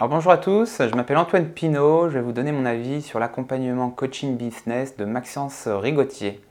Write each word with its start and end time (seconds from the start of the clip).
Bonjour 0.00 0.32
à 0.32 0.38
tous, 0.38 0.82
je 0.82 0.94
m'appelle 0.96 1.18
Antoine 1.18 1.50
Pinault, 1.50 2.08
je 2.08 2.14
vais 2.14 2.20
vous 2.20 2.32
donner 2.32 2.50
mon 2.50 2.66
avis 2.66 3.00
sur 3.00 3.20
l'accompagnement 3.20 3.90
coaching 3.90 4.36
business 4.36 4.96
de 4.96 5.04
Maxence 5.04 5.68
Rigotier. 5.68 6.42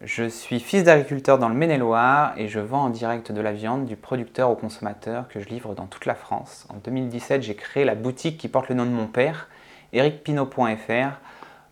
Je 0.00 0.24
suis 0.24 0.58
fils 0.58 0.82
d'agriculteur 0.82 1.38
dans 1.38 1.50
le 1.50 1.54
Maine-et-Loire 1.54 2.32
et 2.38 2.48
je 2.48 2.58
vends 2.58 2.84
en 2.84 2.88
direct 2.88 3.30
de 3.30 3.42
la 3.42 3.52
viande 3.52 3.84
du 3.84 3.94
producteur 3.94 4.48
au 4.50 4.56
consommateur 4.56 5.28
que 5.28 5.38
je 5.38 5.50
livre 5.50 5.74
dans 5.74 5.84
toute 5.84 6.06
la 6.06 6.14
France. 6.14 6.66
En 6.70 6.78
2017, 6.78 7.42
j'ai 7.42 7.56
créé 7.56 7.84
la 7.84 7.94
boutique 7.94 8.38
qui 8.38 8.48
porte 8.48 8.70
le 8.70 8.74
nom 8.74 8.86
de 8.86 8.90
mon 8.90 9.06
père, 9.06 9.50
ericpinault.fr, 9.92 11.20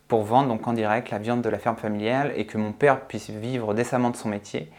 pour 0.07 0.23
vendre 0.23 0.49
donc 0.49 0.69
en 0.69 0.75
direct 0.75 1.11
la 1.11 1.19
viande 1.19 1.41
de 1.41 1.49
la 1.49 1.59
ferme 1.59 1.77
familiale 1.77 2.35
et 2.37 2.45
que 2.45 2.59
mon 2.59 2.73
père 2.73 3.07
puisse 3.07 3.31
vivre 3.31 3.73
décemment 3.73 4.11
de 4.11 4.17
son 4.17 4.29
métier. 4.29 4.71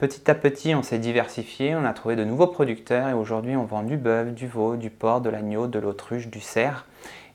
Petit 0.00 0.30
à 0.30 0.34
petit, 0.34 0.74
on 0.74 0.82
s'est 0.82 0.98
diversifié, 0.98 1.76
on 1.76 1.84
a 1.84 1.92
trouvé 1.92 2.16
de 2.16 2.24
nouveaux 2.24 2.46
producteurs 2.46 3.10
et 3.10 3.12
aujourd'hui, 3.12 3.54
on 3.54 3.66
vend 3.66 3.82
du 3.82 3.98
bœuf, 3.98 4.32
du 4.32 4.46
veau, 4.46 4.76
du 4.76 4.88
porc, 4.88 5.20
de 5.20 5.28
l'agneau, 5.28 5.66
de 5.66 5.78
l'autruche, 5.78 6.28
du 6.28 6.40
cerf 6.40 6.86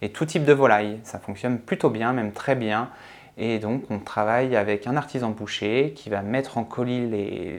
et 0.02 0.10
tout 0.10 0.26
type 0.26 0.46
de 0.46 0.52
volaille. 0.52 1.00
Ça 1.04 1.20
fonctionne 1.20 1.60
plutôt 1.60 1.92
bien, 1.92 2.12
même 2.12 2.32
très 2.32 2.56
bien. 2.56 2.90
Et 3.38 3.60
donc, 3.60 3.84
on 3.92 4.00
travaille 4.00 4.56
avec 4.56 4.88
un 4.88 4.98
artisan 4.98 5.30
boucher 5.30 5.94
qui 5.96 6.10
va 6.10 6.24
mettre 6.24 6.58
en 6.58 6.64
colis 6.64 7.08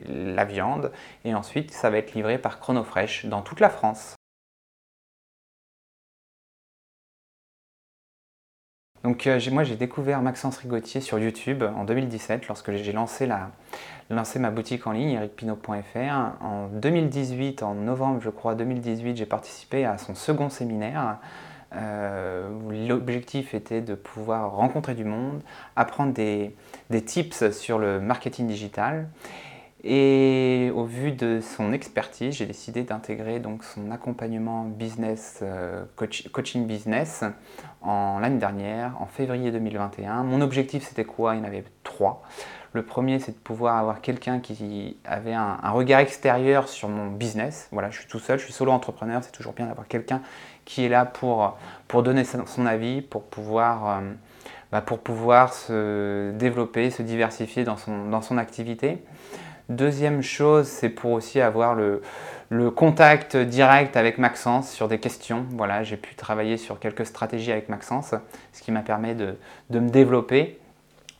la 0.08 0.44
viande 0.44 0.90
et 1.24 1.36
ensuite, 1.36 1.70
ça 1.70 1.88
va 1.88 1.98
être 1.98 2.14
livré 2.14 2.36
par 2.36 2.58
Chronofresh 2.58 3.26
dans 3.26 3.42
toute 3.42 3.60
la 3.60 3.70
France. 3.70 4.16
Donc 9.04 9.28
euh, 9.28 9.38
moi 9.52 9.62
j'ai 9.62 9.76
découvert 9.76 10.20
Maxence 10.20 10.56
Rigotier 10.56 11.00
sur 11.00 11.20
YouTube 11.20 11.62
en 11.62 11.84
2017 11.84 12.48
lorsque 12.48 12.72
j'ai 12.72 12.90
lancé, 12.90 13.28
ma 14.10 14.50
boutique 14.50 14.86
en 14.86 14.92
ligne 14.92 15.12
ericpino.fr. 15.12 16.44
En 16.44 16.68
2018, 16.72 17.62
en 17.62 17.74
novembre 17.74 18.20
je 18.20 18.30
crois 18.30 18.54
2018, 18.54 19.16
j'ai 19.16 19.26
participé 19.26 19.84
à 19.84 19.98
son 19.98 20.14
second 20.14 20.48
séminaire. 20.48 21.18
Euh, 21.74 22.48
l'objectif 22.88 23.52
était 23.52 23.80
de 23.80 23.94
pouvoir 23.94 24.52
rencontrer 24.52 24.94
du 24.94 25.04
monde, 25.04 25.42
apprendre 25.74 26.12
des 26.12 26.54
tips 27.04 27.50
sur 27.50 27.78
le 27.78 28.00
marketing 28.00 28.46
digital 28.46 29.08
et 29.88 30.72
au 30.74 30.84
vu 30.84 31.12
de 31.12 31.40
son 31.40 31.72
expertise, 31.72 32.34
j'ai 32.34 32.46
décidé 32.46 32.82
d'intégrer 32.82 33.38
donc 33.38 33.62
son 33.62 33.92
accompagnement 33.92 34.64
business, 34.64 35.40
euh, 35.42 35.84
coaching 36.32 36.66
business 36.66 37.22
en 37.82 38.18
l'année 38.18 38.38
dernière, 38.38 39.00
en 39.00 39.06
février 39.06 39.52
2021. 39.52 40.24
Mon 40.24 40.40
objectif 40.40 40.82
c'était 40.88 41.04
quoi? 41.04 41.36
Il 41.36 41.44
Le 42.72 42.82
premier, 42.82 43.18
c'est 43.18 43.32
de 43.32 43.38
pouvoir 43.38 43.76
avoir 43.76 44.00
quelqu'un 44.00 44.38
qui 44.38 44.96
avait 45.04 45.32
un, 45.32 45.56
regard 45.70 46.00
extérieur 46.00 46.68
sur 46.68 46.88
mon 46.88 47.06
business. 47.06 47.68
Voilà, 47.72 47.90
je 47.90 47.98
suis 48.00 48.08
tout 48.08 48.18
seul, 48.18 48.38
je 48.38 48.44
suis 48.44 48.52
solo 48.52 48.72
entrepreneur. 48.72 49.22
C'est 49.24 49.32
toujours 49.32 49.54
bien 49.54 49.66
d'avoir 49.66 49.88
quelqu'un 49.88 50.20
qui 50.64 50.84
est 50.84 50.88
là 50.88 51.04
pour, 51.06 51.56
pour 51.88 52.02
donner 52.02 52.24
son 52.24 52.66
avis, 52.66 53.00
pour 53.00 53.22
pouvoir, 53.22 53.88
euh, 53.88 54.00
bah, 54.72 54.82
pour 54.82 54.98
pouvoir 54.98 55.54
se 55.54 56.32
développer, 56.32 56.90
se 56.90 57.02
diversifier 57.02 57.64
dans 57.64 57.76
son, 57.76 58.08
dans 58.08 58.20
son 58.20 58.36
activité. 58.36 59.02
Deuxième 59.68 60.22
chose, 60.22 60.68
c'est 60.68 60.88
pour 60.88 61.10
aussi 61.10 61.40
avoir 61.40 61.74
le, 61.74 62.00
contact 62.70 63.36
direct 63.36 63.96
avec 63.96 64.16
Maxence 64.16 64.70
sur 64.70 64.86
des 64.86 64.98
questions. 64.98 65.44
Voilà, 65.50 65.82
j'ai 65.82 65.96
pu 65.96 66.14
travailler 66.14 66.56
sur 66.56 66.78
quelques 66.78 67.04
stratégies 67.04 67.50
avec 67.50 67.68
Maxence, 67.68 68.14
ce 68.52 68.62
qui 68.62 68.70
m'a 68.70 68.82
permis 68.82 69.16
de, 69.16 69.36
me 69.70 69.88
développer. 69.88 70.60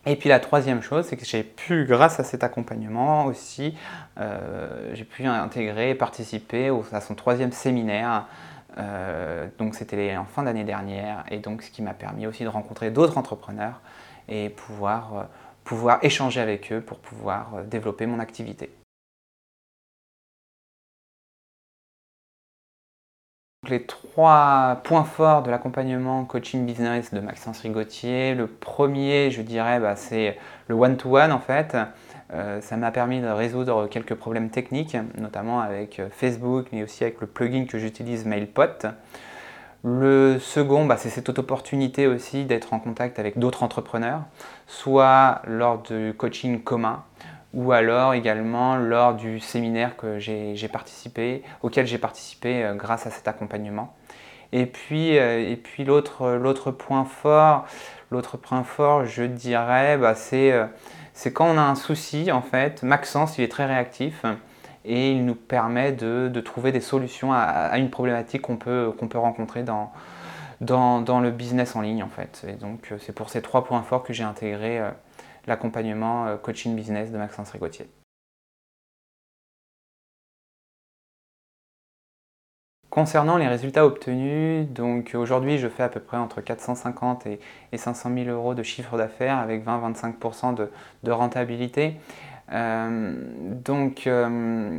Et 0.09 0.15
puis 0.15 0.29
la 0.29 0.39
troisième 0.39 0.83
chose, 0.83 1.05
c'est 1.07 1.17
que 1.17 1.25
j'ai 1.25 1.43
pu, 1.43 1.85
grâce 1.85 2.21
à 2.21 2.25
cet 2.25 2.45
accompagnement 2.45 3.27
aussi, 3.27 3.77
euh, 4.19 4.95
j'ai 4.95 5.05
pu 5.05 5.27
intégrer, 5.27 5.97
participer 5.97 6.71
à 6.93 7.01
son 7.01 7.17
troisième 7.17 7.51
séminaire. 7.51 8.27
Euh, 8.79 9.49
donc 9.59 9.75
c'était 9.75 10.17
en 10.17 10.25
fin 10.25 10.45
d'année 10.45 10.63
dernière, 10.63 11.25
et 11.31 11.39
donc 11.39 11.63
ce 11.63 11.71
qui 11.71 11.83
m'a 11.83 11.95
permis 11.95 12.27
aussi 12.27 12.45
de 12.45 12.49
rencontrer 12.49 12.91
d'autres 12.91 13.19
entrepreneurs 13.19 13.81
et 14.29 14.51
pouvoir 14.51 15.17
euh, 15.17 15.23
pouvoir 15.65 15.99
échanger 16.03 16.41
avec 16.41 16.73
eux 16.73 16.81
pour 16.81 16.99
pouvoir 16.99 17.65
développer 17.65 18.07
mon 18.07 18.21
activité. 18.21 18.71
Les 23.69 23.83
trois 23.83 24.81
points 24.85 25.05
forts 25.05 25.43
de 25.43 25.51
l'accompagnement 25.51 26.25
coaching 26.25 26.65
business 26.65 27.13
de 27.13 27.19
Maxence 27.19 27.61
Rigotier, 27.61 28.35
le 28.35 28.47
premier, 28.47 29.33
je 29.33 29.43
dirais, 29.43 29.81
bah, 29.81 29.97
c'est 29.97 30.39
le 30.69 30.77
one-to-one 30.77 31.33
en 31.33 31.41
fait. 31.41 31.77
Euh, 32.33 32.61
ça 32.61 32.77
m'a 32.77 32.93
permis 32.93 33.21
de 33.21 33.27
résoudre 33.27 33.89
quelques 33.89 34.15
problèmes 34.15 34.51
techniques, 34.51 34.97
notamment 35.19 35.61
avec 35.61 36.01
Facebook, 36.11 36.67
mais 36.73 36.85
aussi 36.85 37.03
avec 37.03 37.21
le 37.21 37.27
plugin 37.27 37.67
que 37.67 37.79
j'utilise 37.79 38.25
MailPot. 38.25 38.87
Le 39.83 40.39
second, 40.39 40.85
bah, 40.85 40.97
c'est 40.97 41.11
cette 41.11 41.29
opportunité 41.39 42.07
aussi 42.07 42.45
d'être 42.45 42.73
en 42.73 42.79
contact 42.81 43.19
avec 43.19 43.39
d'autres 43.39 43.63
entrepreneurs, 43.63 44.23
soit 44.67 45.43
lors 45.47 45.83
du 45.83 46.15
coaching 46.17 46.61
commun, 46.61 47.05
ou 47.57 47.73
alors 47.73 48.13
également 48.13 48.77
lors 48.77 49.15
du 49.15 49.41
séminaire 49.41 49.97
que 49.97 50.19
j'ai 50.19 50.69
participé, 50.69 51.43
auquel 51.63 51.87
j'ai 51.87 51.97
participé 51.97 52.63
euh, 52.63 52.75
grâce 52.75 53.07
à 53.07 53.11
cet 53.11 53.27
accompagnement. 53.27 53.97
Et 54.53 54.67
puis, 54.67 55.19
euh, 55.19 55.57
puis 55.65 55.85
l'autre 55.85 56.71
point 56.71 57.07
fort, 57.07 57.65
l'autre 58.11 58.37
point 58.37 58.63
fort, 58.63 59.07
je 59.07 59.23
dirais, 59.23 59.97
bah, 59.97 60.15
euh, 60.35 60.67
c'est 61.15 61.33
quand 61.33 61.47
on 61.47 61.57
a 61.57 61.63
un 61.63 61.75
souci, 61.75 62.31
en 62.31 62.43
fait, 62.43 62.83
Maxence, 62.83 63.39
il 63.39 63.45
est 63.45 63.51
très 63.51 63.65
réactif 63.65 64.27
et 64.85 65.13
il 65.13 65.25
nous 65.25 65.35
permet 65.35 65.93
de, 65.93 66.29
trouver 66.45 66.73
des 66.73 66.83
solutions 66.83 67.33
à, 67.33 67.79
une 67.79 67.89
problématique 67.89 68.43
qu'on 68.43 68.59
peut, 68.59 68.93
peut 69.11 69.19
rencontrer 69.19 69.63
dans, 69.63 69.93
dans, 70.61 71.21
le 71.21 71.31
business 71.31 71.75
en 71.75 71.81
ligne 71.81 72.03
en 72.03 72.11
fait. 72.11 72.47
Et 72.47 72.53
donc 72.53 72.93
c'est 73.01 73.13
pour 73.15 73.31
ces 73.31 73.41
trois 73.41 73.65
points 73.65 73.83
forts 73.83 74.05
que 74.05 74.13
j'ai 74.13 74.23
intégré 74.23 74.81
l'accompagnement 75.47 76.27
euh, 76.27 76.37
coaching 76.37 76.75
business 76.75 77.11
de 77.11 77.19
Maxence 77.19 77.51
Rigotier. 77.51 77.89
Concernant 82.97 83.37
les 83.37 83.47
résultats 83.47 83.85
obtenus, 83.85 84.67
donc 84.71 85.15
aujourd'hui 85.15 85.59
je 85.59 85.69
fais 85.69 85.83
à 85.83 85.91
peu 85.91 86.01
près 86.01 86.17
entre 86.17 86.41
450 86.41 87.27
et, 87.27 87.41
500 87.77 88.11
000 88.15 88.31
euros 88.31 88.55
de 88.55 88.63
chiffre 88.63 88.97
d'affaires 88.97 89.37
avec 89.37 89.67
20-25% 89.67 90.55
de, 90.55 90.71
de, 91.03 91.11
rentabilité. 91.11 91.97
Euh, 92.53 93.15
donc 93.65 94.07
euh, 94.07 94.79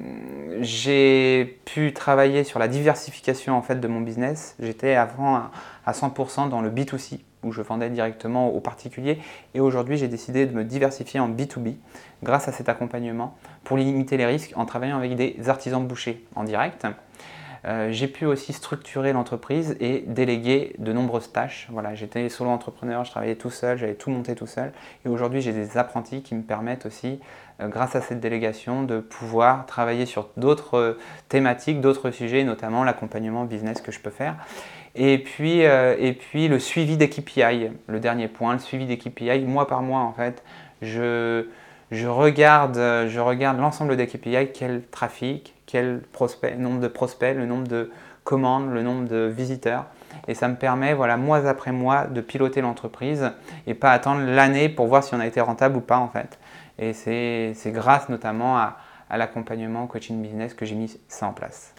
j'ai 0.61 1.59
pu 1.65 1.91
travailler 1.91 2.45
sur 2.45 2.59
la 2.59 2.69
diversification 2.69 3.57
en 3.57 3.61
fait 3.61 3.79
de 3.79 3.87
mon 3.87 4.01
business. 4.01 4.55
J'étais 4.59 4.95
avant 4.95 5.49
à, 5.85 5.91
100% 5.91 6.49
dans 6.49 6.61
le 6.61 6.69
B2C 6.69 7.19
où 7.43 7.51
je 7.51 7.61
vendais 7.61 7.89
directement 7.89 8.49
aux 8.49 8.59
particuliers 8.59 9.19
et 9.53 9.59
aujourd'hui 9.59 9.97
j'ai 9.97 10.07
décidé 10.07 10.45
de 10.45 10.53
me 10.53 10.63
diversifier 10.63 11.19
en 11.19 11.29
B2B 11.29 11.75
grâce 12.23 12.47
à 12.47 12.51
cet 12.51 12.67
accompagnement 12.67 13.35
pour 13.63 13.77
limiter 13.77 14.17
les 14.17 14.25
risques 14.25 14.53
en 14.55 14.65
travaillant 14.65 14.97
avec 14.97 15.15
des 15.15 15.37
artisans 15.47 15.85
bouchers 15.85 16.25
en 16.35 16.43
direct. 16.43 16.85
Euh, 17.65 17.89
j'ai 17.91 18.07
pu 18.07 18.25
aussi 18.25 18.53
structurer 18.53 19.13
l'entreprise 19.13 19.75
et 19.79 20.03
déléguer 20.07 20.75
de 20.77 20.93
nombreuses 20.93 21.31
tâches. 21.31 21.67
Voilà, 21.71 21.95
j'étais 21.95 22.29
solo 22.29 22.49
entrepreneur, 22.49 23.03
je 23.03 23.11
travaillais 23.11 23.35
tout 23.35 23.49
seul, 23.49 23.77
j'avais 23.77 23.95
tout 23.95 24.09
monté 24.09 24.35
tout 24.35 24.47
seul. 24.47 24.71
Et 25.05 25.09
aujourd'hui, 25.09 25.41
j'ai 25.41 25.53
des 25.53 25.77
apprentis 25.77 26.21
qui 26.21 26.35
me 26.35 26.43
permettent 26.43 26.85
aussi, 26.85 27.19
euh, 27.61 27.67
grâce 27.67 27.95
à 27.95 28.01
cette 28.01 28.19
délégation, 28.19 28.83
de 28.83 28.99
pouvoir 28.99 29.65
travailler 29.65 30.05
sur 30.05 30.29
d'autres 30.37 30.77
euh, 30.77 30.99
thématiques, 31.29 31.81
d'autres 31.81 32.11
sujets, 32.11 32.43
notamment 32.43 32.83
l'accompagnement 32.83 33.45
business 33.45 33.81
que 33.81 33.91
je 33.91 33.99
peux 33.99 34.11
faire. 34.11 34.35
Et 34.99 35.19
puis, 35.19 35.59
et 35.59 36.13
puis 36.13 36.47
le 36.47 36.57
suivi 36.57 36.97
des 36.97 37.07
KPI, 37.07 37.69
le 37.85 37.99
dernier 37.99 38.27
point, 38.27 38.53
le 38.53 38.59
suivi 38.59 38.87
des 38.87 38.97
KPI, 38.97 39.41
mois 39.41 39.67
par 39.67 39.83
mois 39.83 39.99
en 39.99 40.11
fait. 40.11 40.43
Je, 40.81 41.45
je 41.91 42.07
regarde, 42.07 42.73
je 42.75 43.19
regarde 43.19 43.59
l'ensemble 43.59 43.95
des 43.95 44.07
KPI, 44.07 44.51
quel 44.55 44.81
trafic, 44.89 45.53
quel 45.67 46.01
nombre 46.57 46.79
de 46.79 46.87
prospects, 46.87 47.35
le 47.35 47.45
nombre 47.45 47.67
de 47.67 47.91
commandes, 48.23 48.73
le 48.73 48.81
nombre 48.81 49.07
de 49.07 49.27
visiteurs. 49.27 49.85
Et 50.27 50.33
ça 50.33 50.47
me 50.47 50.55
permet, 50.55 50.93
voilà, 50.95 51.15
mois 51.15 51.47
après 51.47 51.71
mois, 51.71 52.05
de 52.05 52.21
piloter 52.21 52.61
l'entreprise 52.61 53.31
et 53.67 53.75
pas 53.75 53.91
attendre 53.91 54.21
l'année 54.21 54.69
pour 54.69 54.87
voir 54.87 55.03
si 55.03 55.13
on 55.13 55.19
a 55.19 55.27
été 55.27 55.39
rentable 55.39 55.77
ou 55.77 55.81
pas 55.81 55.97
en 55.99 56.07
fait. 56.07 56.39
Et 56.79 56.93
c'est 56.93 57.71
grâce 57.71 58.09
notamment 58.09 58.57
à, 58.57 58.77
à 59.09 59.17
l'accompagnement 59.17 59.87
coaching 59.87 60.21
business 60.21 60.53
que 60.53 60.65
j'ai 60.65 60.75
mis 60.75 60.99
ça 61.07 61.27
en 61.27 61.33
place. 61.33 61.73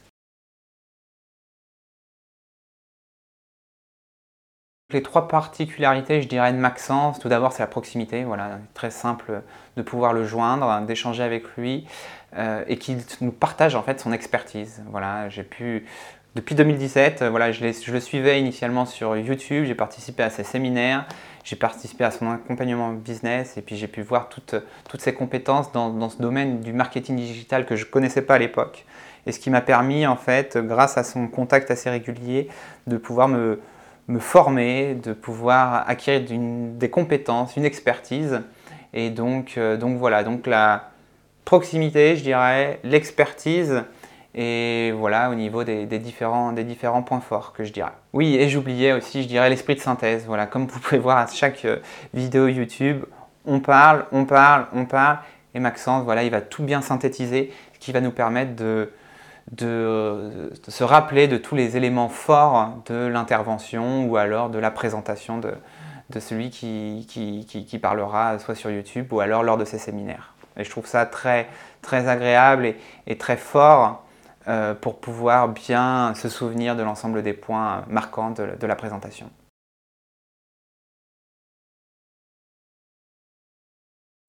Les 4.91 5.03
trois 5.03 5.29
particularités, 5.29 6.23
je 6.23 6.29
dirais, 6.29 6.51
de 6.51 6.57
Maxence, 6.57 7.19
tout 7.19 7.29
d'abord, 7.29 7.53
c'est 7.53 7.63
la 7.63 7.67
proximité. 7.67 8.25
Voilà, 8.25 8.59
très 8.73 8.91
simple 8.91 9.43
de 9.77 9.83
pouvoir 9.83 10.15
le 10.15 10.25
joindre, 10.25 10.81
d'échanger 10.87 11.23
avec 11.23 11.45
lui 11.59 11.87
euh, 12.39 12.65
et 12.69 12.79
qu'il 12.79 12.97
nous 13.21 13.31
partage 13.31 13.75
en 13.75 13.83
fait 13.83 14.01
son 14.01 14.15
expertise. 14.15 14.83
Voilà, 14.91 15.29
j'ai 15.29 15.43
pu 15.43 15.85
depuis 16.37 16.55
2017, 16.55 17.23
voilà, 17.25 17.53
je, 17.53 17.67
le 17.67 18.01
suivais 18.01 18.41
initialement 18.41 18.87
sur 18.87 19.15
YouTube, 19.15 19.67
j'ai 19.67 19.75
participé 19.75 20.23
à 20.23 20.31
ses 20.31 20.43
séminaires, 20.43 21.05
j'ai 21.45 21.57
participé 21.57 22.05
à 22.05 22.11
son 22.11 22.31
accompagnement 22.31 22.91
business 22.95 23.59
et 23.59 23.63
puis 23.63 23.77
j'ai 23.77 23.89
pu 23.89 24.01
voir 24.01 24.31
toutes, 24.31 24.55
toutes 24.89 25.03
ses 25.03 25.13
compétences 25.13 25.71
dans, 25.71 25.91
dans, 25.91 26.09
ce 26.09 26.17
domaine 26.17 26.61
du 26.61 26.73
marketing 26.73 27.17
digital 27.17 27.67
que 27.67 27.77
je 27.77 27.85
ne 27.85 27.91
connaissais 27.91 28.23
pas 28.23 28.37
à 28.37 28.39
l'époque. 28.39 28.87
et 29.27 29.33
ce 29.33 29.39
qui 29.39 29.51
m'a 29.51 29.61
permis 29.61 30.07
en 30.07 30.17
fait, 30.17 30.57
grâce 30.57 30.97
à 30.97 31.05
son 31.05 31.29
contact 31.29 31.71
assez 31.71 31.91
régulier, 31.91 32.49
de 32.87 32.97
pouvoir 32.97 33.29
me, 33.29 33.61
me 34.09 34.19
former, 34.19 34.95
de 34.95 35.13
pouvoir 35.13 35.89
acquérir 35.89 36.27
des 36.29 36.91
compétences, 36.91 37.57
une 37.57 37.65
expertise. 37.65 38.41
Et 38.95 39.11
donc, 39.11 39.55
euh, 39.57 39.77
donc 39.77 39.99
voilà, 39.99 40.25
donc 40.25 40.47
la 40.47 40.91
proximité, 41.45 42.17
je 42.17 42.23
dirais, 42.23 42.81
l'expertise 42.85 43.83
et 44.35 44.93
voilà 44.97 45.31
au 45.31 45.35
niveau 45.35 45.65
des, 45.65 45.87
différents, 45.99 46.55
points 47.03 47.21
forts 47.21 47.53
que 47.53 47.65
je 47.65 47.73
dirais. 47.73 47.93
Oui, 48.13 48.37
et 48.37 48.49
j'oubliais 48.49 48.93
aussi, 48.93 49.23
je 49.23 49.29
dirais, 49.29 49.51
l'esprit 49.51 49.75
de 49.75 49.81
synthèse. 49.81 50.25
Voilà, 50.27 50.47
comme 50.47 50.67
vous 50.67 50.81
pouvez 50.81 50.99
voir 50.99 51.19
à 51.19 51.27
chaque 51.27 51.65
euh, 51.65 51.79
vidéo 52.15 52.49
YouTube, 52.49 53.05
on 53.45 53.61
parle, 53.61 54.07
on 54.13 54.25
parle, 54.25 54.67
on 54.73 54.85
parle, 54.85 55.19
et 55.55 55.61
Maxence, 55.61 56.05
voilà, 56.05 56.23
il 56.23 56.31
va 56.31 56.41
tout 56.41 56.63
bien 56.63 56.81
synthétiser, 56.81 57.53
ce 57.75 57.79
qui 57.79 57.93
va 57.93 58.01
nous 58.01 58.11
permettre 58.11 58.55
de, 58.57 58.91
de, 59.53 60.53
se 60.69 60.85
rappeler 60.85 61.29
de 61.29 61.37
tous 61.37 61.55
les 61.55 61.77
éléments 61.77 62.09
forts 62.09 62.75
de 62.87 63.07
l'intervention 63.07 64.07
ou 64.07 64.17
alors 64.17 64.51
de 64.51 64.59
la 64.59 64.71
présentation 64.71 65.39
de, 65.39 65.55
celui 66.21 66.51
qui, 66.51 67.79
parlera 67.81 68.39
soit 68.39 68.55
sur 68.55 68.71
YouTube 68.71 69.13
ou 69.13 69.21
alors 69.21 69.43
lors 69.43 69.57
de 69.57 69.65
ses 69.65 69.79
séminaires. 69.79 70.35
Et 70.57 70.65
je 70.65 70.71
trouve 70.71 70.87
ça 70.87 71.07
très, 71.07 71.49
agréable 71.93 72.67
et, 72.67 72.77
et 73.07 73.17
très 73.17 73.37
fort 73.37 74.05
euh, 74.49 74.73
pour 74.73 74.99
pouvoir 74.99 75.49
bien 75.49 76.15
se 76.15 76.31
souvenir 76.31 76.75
de 76.75 76.83
l'ensemble 76.83 77.23
des 77.23 77.35
points 77.35 77.85
marquants 77.89 78.31
de, 78.31 78.67
la 78.67 78.77
présentation. 78.77 79.29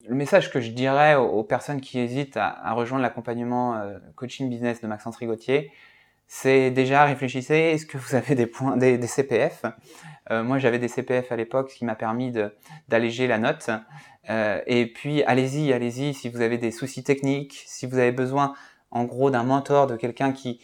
Le 0.09 0.15
message 0.15 0.51
que 0.51 0.59
je 0.59 0.71
dirais 0.71 1.13
aux, 1.13 1.44
personnes 1.44 1.81
qui 1.81 2.00
hésitent 2.00 2.35
à, 2.35 2.73
rejoindre 2.73 3.03
l'accompagnement 3.03 3.75
euh, 3.75 4.00
coaching 4.15 4.50
business 4.50 4.81
de 4.81 4.88
Maxence 4.88 5.15
Rigotier, 5.17 5.71
c'est 6.25 6.71
déjà 6.71 7.06
réfléchissez, 7.06 7.53
est-ce 7.53 7.85
que 7.85 8.00
vous 8.00 8.15
avez 8.15 8.33
des 8.33 8.47
points, 8.47 8.75
des, 8.75 9.00
CPF 9.06 9.65
euh, 10.31 10.44
Moi 10.44 10.57
j'avais 10.57 10.79
des 10.79 10.88
CPF 10.88 11.31
à 11.31 11.35
l'époque, 11.35 11.69
ce 11.69 11.75
qui 11.75 11.85
m'a 11.85 11.94
permis 11.94 12.33
d'alléger 12.88 13.27
la 13.27 13.38
note. 13.38 13.69
et 14.27 14.91
puis 14.95 15.21
allez-y, 15.25 15.71
allez-y, 15.73 16.15
si 16.15 16.29
vous 16.29 16.41
avez 16.41 16.57
des 16.57 16.71
soucis 16.71 17.03
techniques, 17.03 17.63
si 17.67 17.85
vous 17.85 18.00
avez 18.00 18.11
besoin 18.11 18.56
en 18.89 19.03
gros 19.03 19.29
d'un 19.29 19.44
mentor, 19.44 19.85
de 19.85 19.95
quelqu'un 19.95 20.31
qui, 20.31 20.59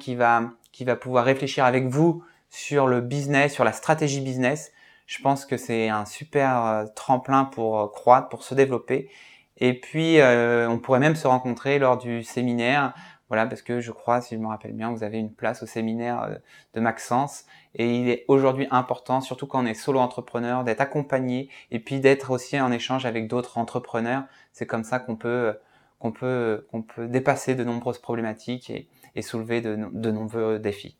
qui 0.00 0.14
va, 0.16 0.50
qui 0.72 0.84
va 0.84 0.96
pouvoir 0.96 1.24
réfléchir 1.24 1.64
avec 1.64 1.86
vous 1.86 2.24
sur 2.48 2.88
le 2.88 3.00
business, 3.00 3.52
sur 3.52 3.62
la 3.62 3.72
stratégie 3.72 4.20
business. 4.20 4.72
Je 5.10 5.20
pense 5.20 5.44
que 5.44 5.56
c'est 5.56 5.88
un 5.88 6.04
super 6.04 6.64
euh, 6.64 6.86
tremplin 6.94 7.44
pour 7.44 7.80
euh, 7.80 7.88
croître, 7.88 8.28
pour 8.28 8.44
se 8.44 8.54
développer. 8.54 9.10
Et 9.56 9.74
puis, 9.74 10.20
euh, 10.20 10.70
on 10.70 10.78
pourrait 10.78 11.00
même 11.00 11.16
se 11.16 11.26
rencontrer 11.26 11.80
lors 11.80 11.98
du 11.98 12.22
séminaire. 12.22 12.94
Voilà, 13.28 13.46
parce 13.46 13.60
que 13.62 13.80
je 13.80 13.90
crois, 13.90 14.20
si 14.20 14.36
je 14.36 14.40
me 14.40 14.46
rappelle 14.46 14.72
bien, 14.72 14.92
vous 14.92 15.02
avez 15.02 15.18
une 15.18 15.34
place 15.34 15.64
au 15.64 15.66
séminaire 15.66 16.38
de 16.74 16.80
Maxence. 16.80 17.44
Et 17.74 17.92
il 17.96 18.08
est 18.08 18.24
aujourd'hui 18.28 18.68
important, 18.70 19.20
surtout 19.20 19.48
quand 19.48 19.64
on 19.64 19.66
est 19.66 19.74
solo 19.74 19.98
entrepreneur, 19.98 20.62
d'être 20.62 20.80
accompagné 20.80 21.48
et 21.72 21.80
puis 21.80 21.98
d'être 21.98 22.30
aussi 22.30 22.60
en 22.60 22.70
échange 22.70 23.04
avec 23.04 23.26
d'autres 23.26 23.58
entrepreneurs. 23.58 24.24
C'est 24.52 24.66
comme 24.66 24.84
ça 24.84 25.00
qu'on 25.00 25.16
peut 25.16 25.58
qu'on 25.98 26.12
peut, 26.12 26.66
qu'on 26.70 26.82
peut 26.82 27.08
dépasser 27.08 27.54
de 27.56 27.64
nombreuses 27.64 27.98
problématiques 27.98 28.70
et, 28.70 29.22
soulever 29.22 29.60
de 29.60 30.10
nombreux 30.10 30.58
défis. 30.60 30.99